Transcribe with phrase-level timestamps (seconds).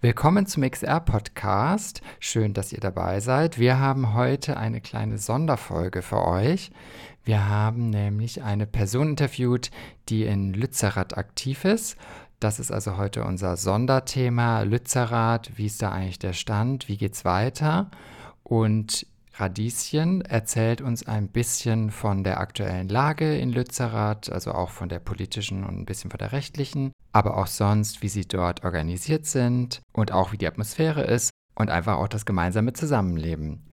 [0.00, 2.02] Willkommen zum XR-Podcast.
[2.20, 3.58] Schön, dass ihr dabei seid.
[3.58, 6.70] Wir haben heute eine kleine Sonderfolge für euch.
[7.24, 9.72] Wir haben nämlich eine Person interviewt,
[10.08, 11.96] die in Lützerath aktiv ist.
[12.38, 15.50] Das ist also heute unser Sonderthema Lützerath.
[15.56, 16.86] Wie ist da eigentlich der Stand?
[16.86, 17.90] Wie geht's weiter?
[18.44, 19.04] Und
[19.40, 24.98] Radieschen erzählt uns ein bisschen von der aktuellen Lage in Lützerath, also auch von der
[24.98, 29.80] politischen und ein bisschen von der rechtlichen, aber auch sonst, wie sie dort organisiert sind
[29.92, 33.70] und auch wie die Atmosphäre ist und einfach auch das gemeinsame Zusammenleben.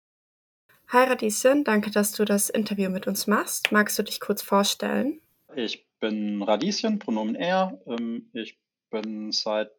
[0.88, 3.70] Hi Radieschen, danke, dass du das Interview mit uns machst.
[3.70, 5.20] Magst du dich kurz vorstellen?
[5.54, 7.78] Ich bin Radieschen, Pronomen er.
[7.86, 8.58] Ähm, ich
[8.90, 9.70] bin seit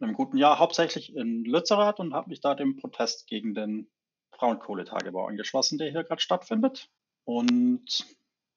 [0.00, 3.88] einem guten Jahr hauptsächlich in Lützerath und habe mich da dem Protest gegen den
[4.40, 6.88] Braunkohletagebau angeschlossen, der hier gerade stattfindet.
[7.24, 8.06] Und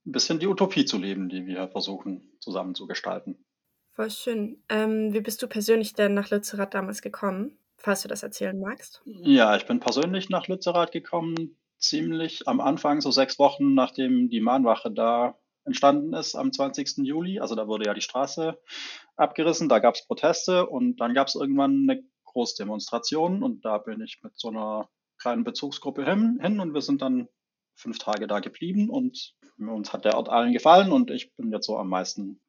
[0.05, 3.45] ein bisschen die Utopie zu leben, die wir versuchen zusammen zu gestalten.
[3.91, 4.63] Voll schön.
[4.69, 9.01] Ähm, wie bist du persönlich denn nach Lützerath damals gekommen, falls du das erzählen magst?
[9.05, 14.41] Ja, ich bin persönlich nach Lützerath gekommen, ziemlich am Anfang, so sechs Wochen nachdem die
[14.41, 17.05] Mahnwache da entstanden ist, am 20.
[17.05, 17.39] Juli.
[17.39, 18.57] Also da wurde ja die Straße
[19.15, 24.01] abgerissen, da gab es Proteste und dann gab es irgendwann eine Großdemonstration und da bin
[24.01, 24.89] ich mit so einer
[25.23, 27.29] kleinen Bezugsgruppe hin, hin und wir sind dann
[27.75, 31.65] fünf Tage da geblieben und uns hat der Ort allen gefallen und ich bin jetzt
[31.65, 32.41] so am meisten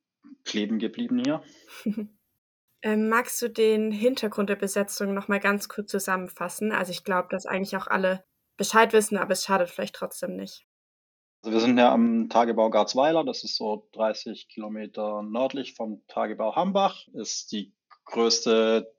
[0.45, 1.43] kleben geblieben hier.
[2.83, 6.73] ähm, magst du den Hintergrund der Besetzung noch mal ganz kurz zusammenfassen?
[6.73, 8.25] Also ich glaube, dass eigentlich auch alle
[8.57, 10.67] Bescheid wissen, aber es schadet vielleicht trotzdem nicht.
[11.43, 16.57] Also wir sind ja am Tagebau Garzweiler, das ist so 30 Kilometer nördlich vom Tagebau
[16.57, 17.73] Hambach, ist die
[18.07, 18.93] größte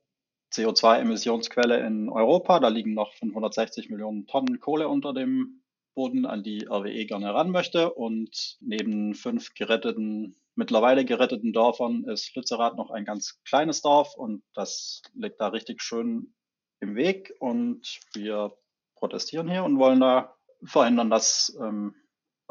[0.53, 2.59] CO2-Emissionsquelle in Europa.
[2.59, 5.61] Da liegen noch 560 Millionen Tonnen Kohle unter dem
[5.95, 7.93] Boden, an die RWE gerne ran möchte.
[7.93, 14.43] Und neben fünf geretteten, mittlerweile geretteten Dörfern ist Lützerath noch ein ganz kleines Dorf und
[14.53, 16.33] das liegt da richtig schön
[16.81, 17.33] im Weg.
[17.39, 18.55] Und wir
[18.95, 21.95] protestieren hier und wollen da verhindern, dass ähm,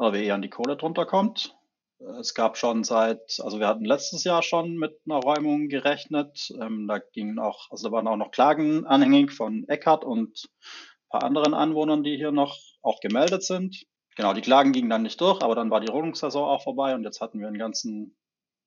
[0.01, 1.55] RWE an die Kohle drunter kommt.
[1.99, 6.53] Es gab schon seit, also wir hatten letztes Jahr schon mit einer Räumung gerechnet.
[6.59, 11.09] Ähm, da gingen auch, also da waren auch noch Klagen anhängig von Eckhardt und ein
[11.09, 13.85] paar anderen Anwohnern, die hier noch auch gemeldet sind.
[14.15, 17.03] Genau, die Klagen gingen dann nicht durch, aber dann war die Rodungssaison auch vorbei und
[17.03, 18.15] jetzt hatten wir einen ganzen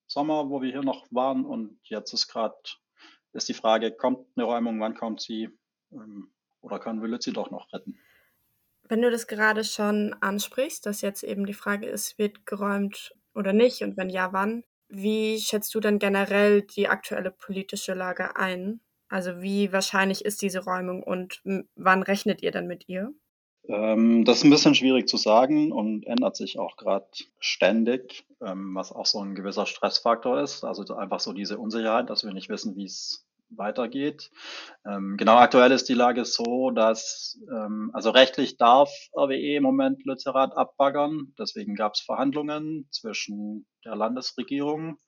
[0.07, 2.57] Sommer, wo wir hier noch waren und jetzt ist gerade,
[3.33, 5.51] ist die Frage, kommt eine Räumung, wann kommt sie
[5.93, 7.99] ähm, oder können wir Lützi doch noch retten?
[8.89, 13.53] Wenn du das gerade schon ansprichst, dass jetzt eben die Frage ist, wird geräumt oder
[13.53, 14.65] nicht und wenn ja, wann?
[14.89, 18.81] Wie schätzt du denn generell die aktuelle politische Lage ein?
[19.09, 21.43] Also wie wahrscheinlich ist diese Räumung und
[21.77, 23.13] wann rechnet ihr dann mit ihr?
[23.69, 27.07] Ähm, das ist ein bisschen schwierig zu sagen und ändert sich auch gerade
[27.39, 30.65] ständig, ähm, was auch so ein gewisser Stressfaktor ist.
[30.65, 34.31] Also einfach so diese Unsicherheit, dass wir nicht wissen, wie es weitergeht.
[34.87, 40.05] Ähm, genau, aktuell ist die Lage so, dass ähm, also rechtlich darf RWE im Moment
[40.05, 41.35] Lützerath abbaggern.
[41.39, 44.99] Deswegen gab es Verhandlungen zwischen der Landesregierung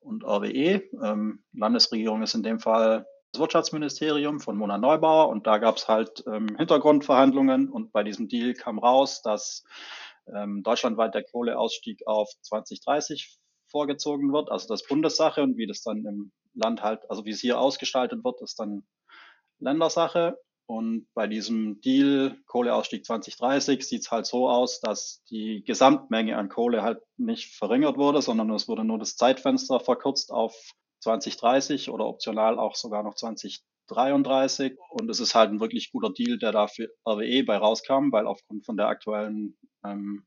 [0.00, 0.82] und RWE.
[1.02, 5.88] Ähm, Landesregierung ist in dem Fall das Wirtschaftsministerium von Mona Neubauer und da gab es
[5.88, 9.64] halt ähm, Hintergrundverhandlungen und bei diesem Deal kam raus, dass
[10.32, 16.04] ähm, deutschlandweit der Kohleausstieg auf 2030 vorgezogen wird, also das Bundessache und wie das dann
[16.04, 18.84] im Land halt, also wie es hier ausgestaltet wird, ist dann
[19.58, 20.38] Ländersache.
[20.66, 26.48] Und bei diesem Deal Kohleausstieg 2030 sieht es halt so aus, dass die Gesamtmenge an
[26.48, 30.54] Kohle halt nicht verringert wurde, sondern es wurde nur das Zeitfenster verkürzt auf
[31.00, 34.78] 2030 oder optional auch sogar noch 2033.
[34.88, 38.26] Und es ist halt ein wirklich guter Deal, der da für RWE bei rauskam, weil
[38.26, 40.24] aufgrund von der aktuellen ähm,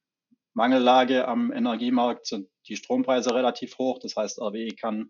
[0.54, 3.98] Mangellage am Energiemarkt sind die Strompreise relativ hoch.
[4.00, 5.10] Das heißt, RWE kann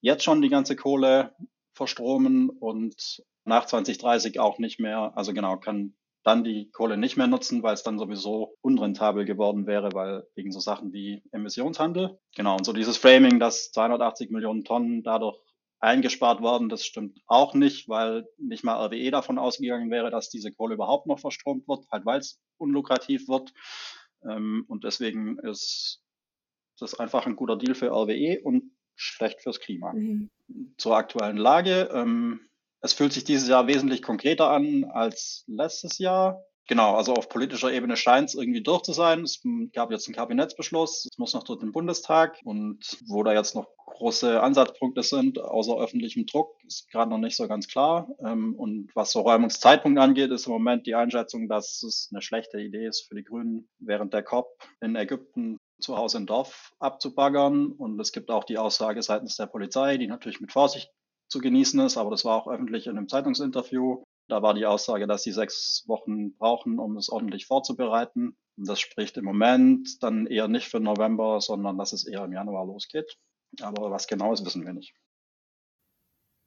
[0.00, 1.34] jetzt schon die ganze Kohle
[1.72, 7.26] verstromen und nach 2030 auch nicht mehr, also genau, kann dann die Kohle nicht mehr
[7.26, 12.18] nutzen, weil es dann sowieso unrentabel geworden wäre, weil wegen so Sachen wie Emissionshandel.
[12.36, 15.38] Genau, und so dieses Framing, dass 280 Millionen Tonnen dadurch
[15.78, 20.52] eingespart worden, das stimmt auch nicht, weil nicht mal RWE davon ausgegangen wäre, dass diese
[20.52, 23.54] Kohle überhaupt noch verstromt wird, halt weil es unlukrativ wird.
[24.22, 26.02] Ähm, und deswegen ist
[26.78, 29.92] das einfach ein guter Deal für RWE und schlecht fürs Klima.
[29.92, 30.30] Mhm.
[30.76, 31.88] Zur aktuellen Lage.
[31.92, 32.40] Ähm,
[32.82, 36.42] es fühlt sich dieses Jahr wesentlich konkreter an als letztes Jahr.
[36.68, 39.22] Genau, also auf politischer Ebene scheint es irgendwie durch zu sein.
[39.22, 39.42] Es
[39.72, 43.66] gab jetzt einen Kabinettsbeschluss, es muss noch durch den Bundestag und wo da jetzt noch
[43.86, 48.08] große Ansatzpunkte sind, außer öffentlichem Druck, ist gerade noch nicht so ganz klar.
[48.24, 52.60] Ähm, und was so Räumungszeitpunkt angeht, ist im Moment die Einschätzung, dass es eine schlechte
[52.60, 54.48] Idee ist für die Grünen, während der COP
[54.80, 57.72] in Ägypten zu Hause im Dorf abzubaggern.
[57.72, 60.90] Und es gibt auch die Aussage seitens der Polizei, die natürlich mit Vorsicht
[61.28, 64.02] zu genießen ist, aber das war auch öffentlich in einem Zeitungsinterview.
[64.28, 68.36] Da war die Aussage, dass sie sechs Wochen brauchen, um es ordentlich vorzubereiten.
[68.56, 72.32] Und das spricht im Moment dann eher nicht für November, sondern dass es eher im
[72.32, 73.16] Januar losgeht.
[73.60, 74.94] Aber was genau ist, wissen wir nicht.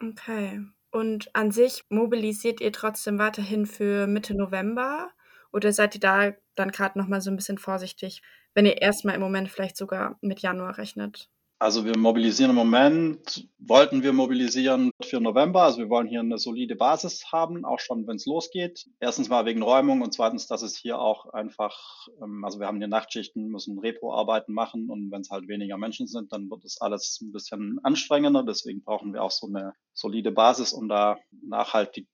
[0.02, 0.62] Okay.
[0.92, 5.10] Und an sich mobilisiert ihr trotzdem weiterhin für Mitte November?
[5.52, 8.22] Oder seid ihr da dann gerade noch mal so ein bisschen vorsichtig,
[8.54, 11.30] wenn ihr erstmal im Moment vielleicht sogar mit Januar rechnet?
[11.64, 15.64] Also wir mobilisieren im Moment, wollten wir mobilisieren für November.
[15.64, 18.90] Also wir wollen hier eine solide Basis haben, auch schon wenn es losgeht.
[19.00, 22.80] Erstens mal wegen Räumung und zweitens, dass es hier auch einfach, ähm, also wir haben
[22.80, 26.82] hier Nachtschichten, müssen Repro-Arbeiten machen und wenn es halt weniger Menschen sind, dann wird es
[26.82, 28.44] alles ein bisschen anstrengender.
[28.44, 32.08] Deswegen brauchen wir auch so eine solide Basis, um da nachhaltig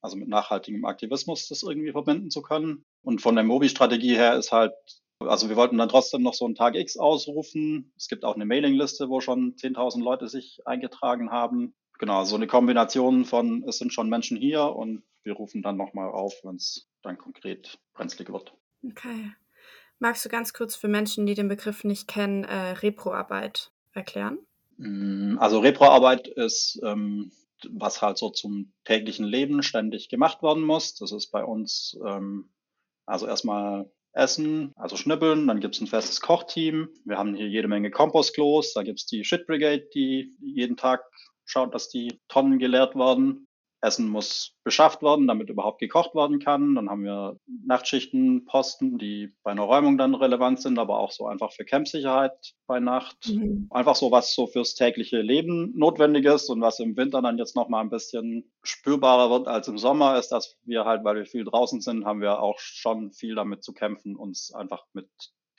[0.00, 2.84] also mit nachhaltigem Aktivismus das irgendwie verbinden zu können.
[3.02, 4.72] Und von der Mobi-Strategie her ist halt
[5.26, 7.92] also wir wollten dann trotzdem noch so einen Tag X ausrufen.
[7.96, 11.74] Es gibt auch eine Mailingliste, wo schon 10.000 Leute sich eingetragen haben.
[11.98, 16.10] Genau, so eine Kombination von, es sind schon Menschen hier und wir rufen dann nochmal
[16.10, 18.54] auf, wenn es dann konkret brenzlig wird.
[18.84, 19.32] Okay.
[19.98, 24.38] Magst du ganz kurz für Menschen, die den Begriff nicht kennen, äh, Reproarbeit erklären?
[24.78, 27.30] Mm, also Reproarbeit ist, ähm,
[27.70, 30.94] was halt so zum täglichen Leben ständig gemacht werden muss.
[30.96, 32.52] Das ist bei uns ähm,
[33.06, 35.46] also erstmal Essen, also Schnippeln.
[35.46, 36.88] Dann gibt es ein festes Kochteam.
[37.04, 38.74] Wir haben hier jede Menge Kompostklos.
[38.74, 41.04] Da gibt es die Shit Brigade, die jeden Tag
[41.44, 43.46] schaut, dass die Tonnen geleert werden.
[43.82, 46.76] Essen muss beschafft werden, damit überhaupt gekocht werden kann.
[46.76, 47.36] Dann haben wir
[47.66, 52.54] Nachtschichten, Posten, die bei einer Räumung dann relevant sind, aber auch so einfach für Campsicherheit
[52.66, 53.28] bei Nacht.
[53.28, 53.66] Mhm.
[53.70, 57.56] Einfach so, was so fürs tägliche Leben notwendig ist und was im Winter dann jetzt
[57.56, 61.44] nochmal ein bisschen spürbarer wird als im Sommer, ist, dass wir halt, weil wir viel
[61.44, 65.08] draußen sind, haben wir auch schon viel damit zu kämpfen, uns einfach mit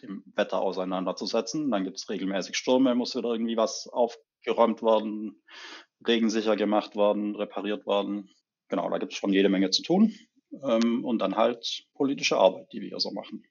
[0.02, 1.70] dem Wetter auseinanderzusetzen.
[1.72, 3.90] Dann gibt es regelmäßig Stürme, muss wieder irgendwie was
[4.44, 5.42] aufgeräumt werden
[6.06, 8.30] regensicher gemacht worden, repariert worden.
[8.68, 10.14] Genau, da gibt es schon jede Menge zu tun.
[10.64, 13.44] Ähm, und dann halt politische Arbeit, die wir hier so machen.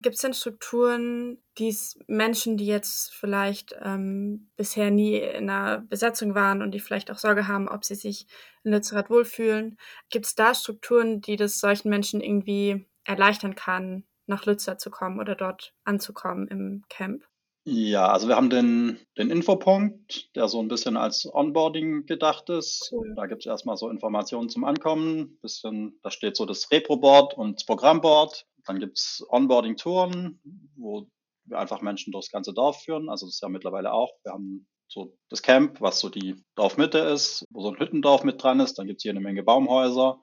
[0.00, 1.76] Gibt es denn Strukturen, die
[2.08, 7.18] Menschen, die jetzt vielleicht ähm, bisher nie in einer Besetzung waren und die vielleicht auch
[7.18, 8.26] Sorge haben, ob sie sich
[8.64, 9.76] in Lützerath wohlfühlen,
[10.10, 15.20] gibt es da Strukturen, die das solchen Menschen irgendwie erleichtern kann, nach Lützer zu kommen
[15.20, 17.22] oder dort anzukommen im Camp?
[17.64, 22.88] Ja, also wir haben den, den Infopunkt, der so ein bisschen als Onboarding gedacht ist.
[22.92, 23.14] Cool.
[23.14, 27.60] Da gibt es erstmal so Informationen zum Ankommen, bisschen, da steht so das Repro-Board und
[27.60, 28.46] das Programmboard.
[28.66, 30.40] Dann gibt es Onboarding-Touren,
[30.76, 31.06] wo
[31.44, 33.08] wir einfach Menschen durchs ganze Dorf führen.
[33.08, 34.12] Also das ist ja mittlerweile auch.
[34.24, 38.42] Wir haben so das Camp, was so die Dorfmitte ist, wo so ein Hüttendorf mit
[38.42, 38.78] dran ist.
[38.78, 40.20] Dann gibt es hier eine Menge Baumhäuser.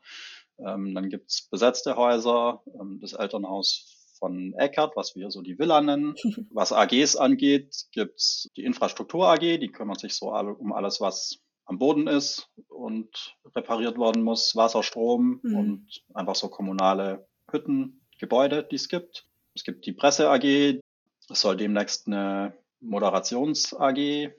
[0.59, 5.57] Ähm, dann gibt es besetzte Häuser, ähm, das Elternhaus von Eckert, was wir so die
[5.57, 6.15] Villa nennen.
[6.51, 11.77] Was AGs angeht, gibt's die Infrastruktur AG, die kümmert sich so um alles, was am
[11.77, 15.55] Boden ist und repariert worden muss, Wasser, Strom mhm.
[15.55, 19.25] und einfach so kommunale Hütten, Gebäude, die es gibt.
[19.55, 24.31] Es gibt die Presse AG, es soll demnächst eine Moderations AG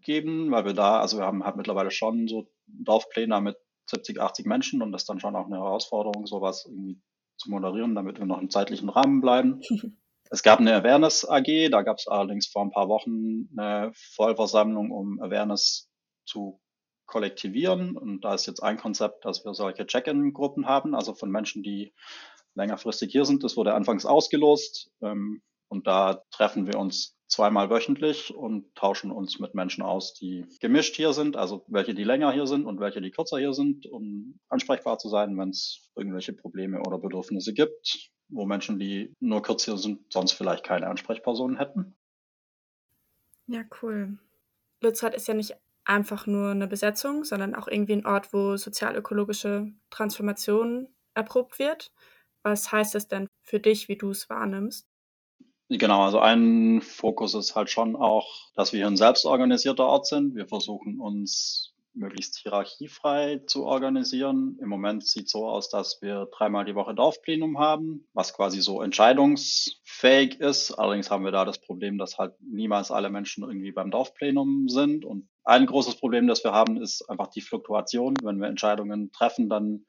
[0.00, 3.56] geben, weil wir da, also wir haben halt mittlerweile schon so Dorfpläne mit
[3.86, 7.00] 70, 80 Menschen und das ist dann schon auch eine Herausforderung, sowas irgendwie
[7.40, 9.60] zu moderieren, damit wir noch im zeitlichen Rahmen bleiben.
[10.30, 14.90] es gab eine Awareness AG, da gab es allerdings vor ein paar Wochen eine Vollversammlung,
[14.90, 15.90] um Awareness
[16.24, 16.60] zu
[17.06, 17.96] kollektivieren.
[17.96, 21.92] Und da ist jetzt ein Konzept, dass wir solche Check-in-Gruppen haben, also von Menschen, die
[22.54, 23.42] längerfristig hier sind.
[23.42, 24.90] Das wurde anfangs ausgelost.
[25.02, 30.44] Ähm, und da treffen wir uns zweimal wöchentlich und tauschen uns mit Menschen aus, die
[30.60, 33.86] gemischt hier sind, also welche, die länger hier sind und welche, die kürzer hier sind,
[33.86, 39.42] um ansprechbar zu sein, wenn es irgendwelche Probleme oder Bedürfnisse gibt, wo Menschen, die nur
[39.42, 41.96] kurz hier sind, sonst vielleicht keine Ansprechpersonen hätten.
[43.46, 44.18] Ja, cool.
[44.82, 49.72] Lützerath ist ja nicht einfach nur eine Besetzung, sondern auch irgendwie ein Ort, wo sozialökologische
[49.90, 51.92] Transformation erprobt wird.
[52.42, 54.89] Was heißt das denn für dich, wie du es wahrnimmst?
[55.72, 60.34] Genau, also ein Fokus ist halt schon auch, dass wir hier ein selbstorganisierter Ort sind.
[60.34, 64.58] Wir versuchen uns möglichst hierarchiefrei zu organisieren.
[64.60, 68.60] Im Moment sieht es so aus, dass wir dreimal die Woche Dorfplenum haben, was quasi
[68.60, 70.72] so entscheidungsfähig ist.
[70.72, 75.04] Allerdings haben wir da das Problem, dass halt niemals alle Menschen irgendwie beim Dorfplenum sind.
[75.04, 78.14] Und ein großes Problem, das wir haben, ist einfach die Fluktuation.
[78.24, 79.86] Wenn wir Entscheidungen treffen, dann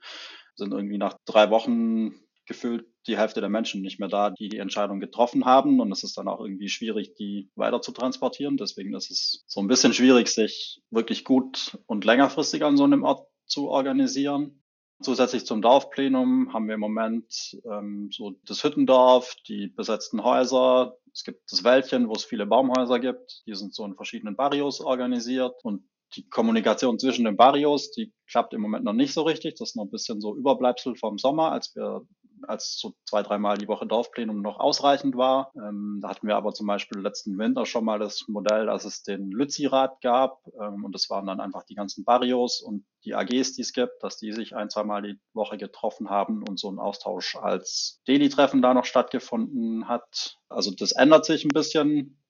[0.53, 2.13] sind irgendwie nach drei Wochen
[2.45, 5.79] gefühlt die Hälfte der Menschen nicht mehr da, die die Entscheidung getroffen haben.
[5.79, 8.58] Und es ist dann auch irgendwie schwierig, die weiter zu transportieren.
[8.58, 13.03] Deswegen ist es so ein bisschen schwierig, sich wirklich gut und längerfristig an so einem
[13.03, 14.63] Ort zu organisieren.
[15.01, 20.96] Zusätzlich zum Dorfplenum haben wir im Moment ähm, so das Hüttendorf, die besetzten Häuser.
[21.12, 23.41] Es gibt das Wäldchen, wo es viele Baumhäuser gibt.
[23.48, 25.55] Die sind so in verschiedenen Barrios organisiert.
[25.63, 29.55] Und die Kommunikation zwischen den Barrios, die klappt im Moment noch nicht so richtig.
[29.55, 32.05] Das ist noch ein bisschen so Überbleibsel vom Sommer, als wir
[32.48, 35.51] als so zwei, dreimal die Woche Dorfplenum noch ausreichend war.
[35.55, 39.03] Ähm, da hatten wir aber zum Beispiel letzten Winter schon mal das Modell, dass es
[39.03, 43.53] den Lützi-Rat gab ähm, und das waren dann einfach die ganzen Barrios und die AGs,
[43.53, 46.79] die es gibt, dass die sich ein, zweimal die Woche getroffen haben und so ein
[46.79, 50.38] Austausch als Daily-Treffen da noch stattgefunden hat.
[50.50, 52.21] Also das ändert sich ein bisschen.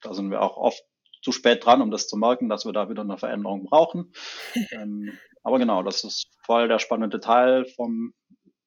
[0.00, 0.82] Da sind wir auch oft
[1.22, 4.12] zu spät dran, um das zu merken, dass wir da wieder eine Veränderung brauchen.
[4.72, 8.12] ähm, aber genau, das ist voll der spannende Teil vom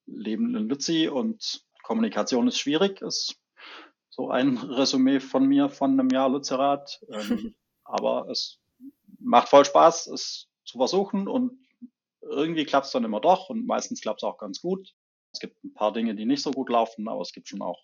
[0.06, 3.40] Leben in Lützi und Kommunikation ist schwierig, ist
[4.10, 7.04] so ein Resümee von mir von einem Jahr Lützerath.
[7.10, 8.60] Ähm, aber es
[9.20, 11.60] macht voll Spaß, es zu versuchen und
[12.22, 14.96] irgendwie klappt es dann immer doch und meistens klappt es auch ganz gut.
[15.32, 17.84] Es gibt ein paar Dinge, die nicht so gut laufen, aber es gibt schon auch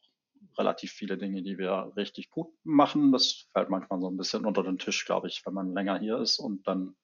[0.58, 3.12] relativ viele Dinge, die wir richtig gut machen.
[3.12, 6.18] Das fällt manchmal so ein bisschen unter den Tisch, glaube ich, wenn man länger hier
[6.18, 6.96] ist und dann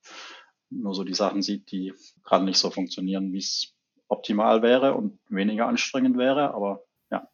[0.69, 1.93] nur so die Sachen sieht, die
[2.23, 3.76] gerade nicht so funktionieren, wie es
[4.07, 6.53] optimal wäre und weniger anstrengend wäre.
[6.53, 7.27] Aber ja.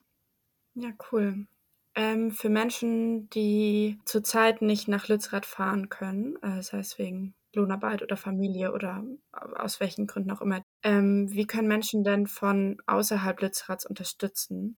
[0.75, 1.47] Ja, cool.
[1.95, 8.01] Ähm, für Menschen, die zurzeit nicht nach Lützerath fahren können, äh, das heißt wegen Lohnarbeit
[8.01, 13.39] oder Familie oder aus welchen Gründen auch immer, ähm, wie können Menschen denn von außerhalb
[13.41, 14.77] Lützeraths unterstützen?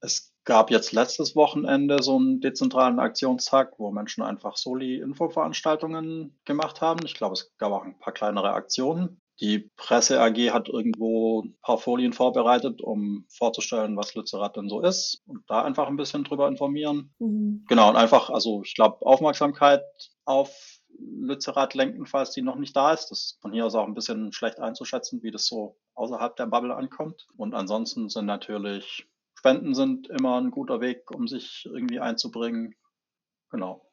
[0.00, 7.04] Es gab jetzt letztes Wochenende so einen dezentralen Aktionstag, wo Menschen einfach Soli-Infoveranstaltungen gemacht haben.
[7.04, 9.20] Ich glaube, es gab auch ein paar kleinere Aktionen.
[9.40, 14.80] Die Presse AG hat irgendwo ein paar Folien vorbereitet, um vorzustellen, was Lützerath denn so
[14.80, 17.14] ist und da einfach ein bisschen drüber informieren.
[17.18, 17.64] Mhm.
[17.68, 19.82] Genau, und einfach, also ich glaube, Aufmerksamkeit
[20.24, 23.10] auf Lützerath lenken, falls die noch nicht da ist.
[23.10, 26.46] Das ist von hier aus auch ein bisschen schlecht einzuschätzen, wie das so außerhalb der
[26.46, 27.28] Bubble ankommt.
[27.36, 29.06] Und ansonsten sind natürlich
[29.38, 32.74] Spenden sind immer ein guter Weg, um sich irgendwie einzubringen.
[33.50, 33.87] Genau.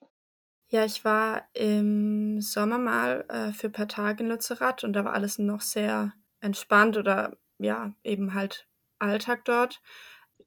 [0.70, 5.06] Ja, ich war im Sommer mal äh, für ein paar Tage in Lützerath und da
[5.06, 8.68] war alles noch sehr entspannt oder ja, eben halt
[9.00, 9.82] Alltag dort.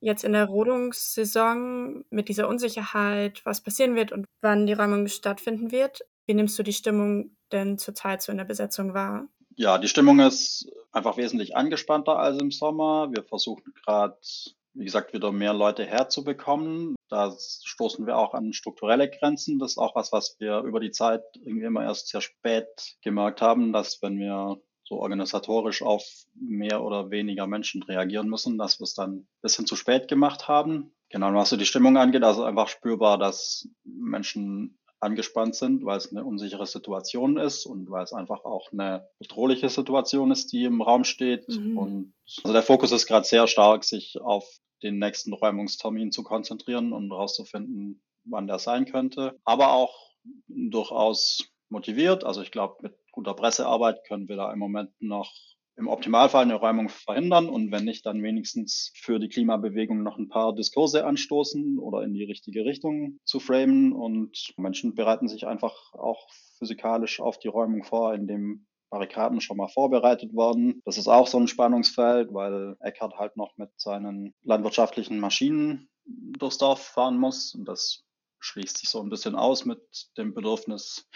[0.01, 5.73] Jetzt in der Rodungssaison mit dieser Unsicherheit, was passieren wird und wann die Räumung stattfinden
[5.73, 9.27] wird, wie nimmst du die Stimmung denn zurzeit so in der Besetzung wahr?
[9.57, 13.11] Ja, die Stimmung ist einfach wesentlich angespannter als im Sommer.
[13.13, 14.19] Wir versuchen gerade
[14.75, 16.95] wie gesagt, wieder mehr Leute herzubekommen.
[17.09, 19.59] Da stoßen wir auch an strukturelle Grenzen.
[19.59, 23.41] Das ist auch was, was wir über die Zeit irgendwie immer erst sehr spät gemerkt
[23.41, 28.85] haben, dass wenn wir so organisatorisch auf mehr oder weniger Menschen reagieren müssen, dass wir
[28.85, 30.93] es dann ein bisschen zu spät gemacht haben.
[31.11, 36.11] Genau, was so die Stimmung angeht, also einfach spürbar, dass Menschen angespannt sind, weil es
[36.11, 40.83] eine unsichere Situation ist und weil es einfach auch eine bedrohliche Situation ist, die im
[40.83, 41.49] Raum steht.
[41.49, 41.79] Mhm.
[41.79, 44.49] Und also der Fokus ist gerade sehr stark, sich auf
[44.83, 49.39] den nächsten Räumungstermin zu konzentrieren und herauszufinden, wann der sein könnte.
[49.45, 50.13] Aber auch
[50.47, 52.25] durchaus motiviert.
[52.25, 55.33] Also ich glaube, mit guter Pressearbeit können wir da im Moment noch
[55.79, 60.29] im Optimalfall eine Räumung verhindern und wenn nicht, dann wenigstens für die Klimabewegung noch ein
[60.29, 63.93] paar Diskurse anstoßen oder in die richtige Richtung zu framen.
[63.93, 69.69] Und Menschen bereiten sich einfach auch physikalisch auf die Räumung vor, indem Barrikaden schon mal
[69.69, 70.81] vorbereitet worden.
[70.85, 76.59] Das ist auch so ein Spannungsfeld, weil Eckhardt halt noch mit seinen landwirtschaftlichen Maschinen durchs
[76.59, 77.55] Dorf fahren muss.
[77.55, 78.05] Und das
[78.41, 79.81] schließt sich so ein bisschen aus mit
[80.17, 81.09] dem Bedürfnis,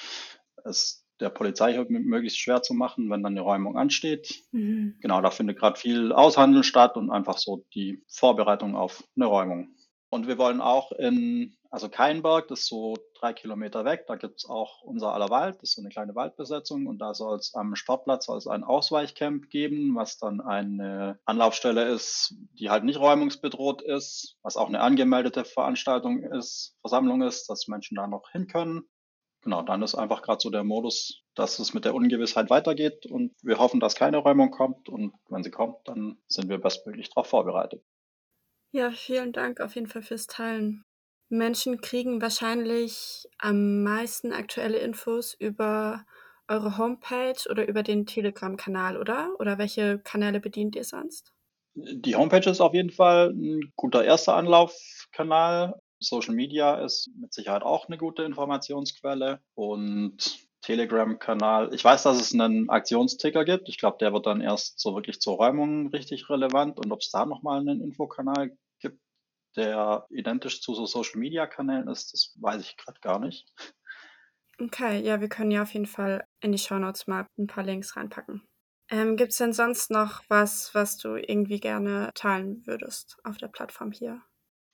[0.65, 4.43] es der Polizei möglichst schwer zu machen, wenn dann eine Räumung ansteht.
[4.51, 4.97] Mhm.
[5.01, 9.75] Genau, da findet gerade viel Aushandeln statt und einfach so die Vorbereitung auf eine Räumung.
[10.11, 14.37] Und wir wollen auch in, also Keinberg, das ist so drei Kilometer weg, da gibt
[14.37, 17.55] es auch unser aller Wald, das ist so eine kleine Waldbesetzung und da soll es
[17.55, 24.37] am Sportplatz ein Ausweichcamp geben, was dann eine Anlaufstelle ist, die halt nicht räumungsbedroht ist,
[24.43, 28.83] was auch eine angemeldete Veranstaltung ist, Versammlung ist, dass Menschen da noch hin können.
[29.41, 33.35] Genau, dann ist einfach gerade so der Modus, dass es mit der Ungewissheit weitergeht und
[33.43, 37.29] wir hoffen, dass keine Räumung kommt und wenn sie kommt, dann sind wir bestmöglich darauf
[37.29, 37.83] vorbereitet.
[38.73, 40.85] Ja, vielen Dank auf jeden Fall fürs Teilen.
[41.33, 46.05] Menschen kriegen wahrscheinlich am meisten aktuelle Infos über
[46.47, 49.31] eure Homepage oder über den Telegram-Kanal, oder?
[49.39, 51.33] Oder welche Kanäle bedient ihr sonst?
[51.75, 55.81] Die Homepage ist auf jeden Fall ein guter erster Anlaufkanal.
[56.01, 61.73] Social Media ist mit Sicherheit auch eine gute Informationsquelle und Telegram-Kanal.
[61.73, 63.71] Ich weiß, dass es einen Aktionsticker gibt.
[63.71, 66.79] Ich glaube, der wird dann erst so wirklich zur Räumung richtig relevant.
[66.79, 68.61] Und ob es da nochmal einen Infokanal gibt,
[69.57, 73.47] der identisch zu so Social-Media-Kanälen ist, das weiß ich gerade gar nicht.
[74.61, 77.65] Okay, ja, wir können ja auf jeden Fall in die Show Notes mal ein paar
[77.65, 78.47] Links reinpacken.
[78.91, 83.49] Ähm, gibt es denn sonst noch was, was du irgendwie gerne teilen würdest auf der
[83.49, 84.23] Plattform hier?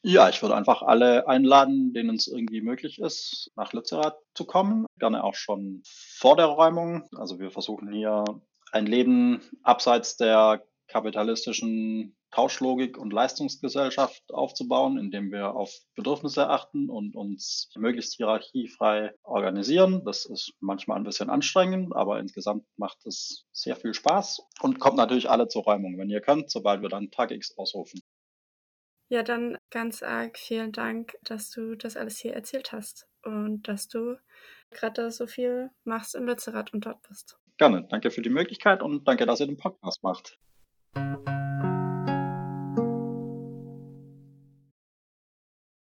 [0.02, 4.86] Ja, ich würde einfach alle einladen, denen es irgendwie möglich ist, nach Lützerath zu kommen.
[4.98, 7.08] Gerne auch schon vor der Räumung.
[7.16, 8.24] Also wir versuchen hier
[8.72, 17.16] ein Leben abseits der kapitalistischen Tauschlogik und Leistungsgesellschaft aufzubauen, indem wir auf Bedürfnisse achten und
[17.16, 20.04] uns möglichst hierarchiefrei organisieren.
[20.04, 24.96] Das ist manchmal ein bisschen anstrengend, aber insgesamt macht es sehr viel Spaß und kommt
[24.96, 28.00] natürlich alle zur Räumung, wenn ihr könnt, sobald wir dann Tag X ausrufen.
[29.10, 33.88] Ja, dann ganz arg vielen Dank, dass du das alles hier erzählt hast und dass
[33.88, 34.18] du
[34.70, 37.38] gerade so viel machst in Lützerath und dort bist.
[37.56, 37.86] Gerne.
[37.88, 40.38] Danke für die Möglichkeit und danke, dass ihr den Podcast macht.